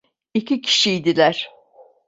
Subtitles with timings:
[0.33, 1.51] İki kişiydiler.